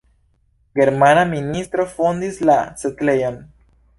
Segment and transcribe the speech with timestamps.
[0.79, 3.41] Germanaj ministo fondis la setlejon.